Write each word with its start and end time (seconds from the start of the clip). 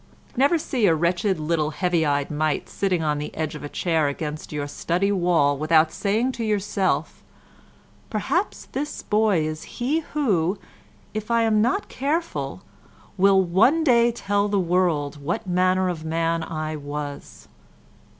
Never 0.35 0.57
see 0.57 0.87
a 0.87 0.95
wretched 0.95 1.39
little 1.39 1.69
heavy 1.69 2.07
eyed 2.07 2.31
mite 2.31 2.67
sitting 2.67 3.03
on 3.03 3.19
the 3.19 3.31
edge 3.35 3.53
of 3.53 3.63
a 3.63 3.69
chair 3.69 4.07
against 4.07 4.51
your 4.51 4.65
study 4.67 5.11
wall 5.11 5.55
without 5.59 5.91
saying 5.91 6.31
to 6.31 6.43
yourselves, 6.43 7.21
"perhaps 8.09 8.67
this 8.71 9.03
boy 9.03 9.41
is 9.45 9.61
he 9.77 9.99
who, 10.15 10.57
if 11.13 11.29
I 11.29 11.43
am 11.43 11.61
not 11.61 11.87
careful, 11.87 12.63
will 13.15 13.43
one 13.43 13.83
day 13.83 14.11
tell 14.11 14.47
the 14.47 14.59
world 14.59 15.21
what 15.21 15.45
manner 15.45 15.87
of 15.87 16.03
man 16.03 16.41
I 16.43 16.75
was." 16.77 17.47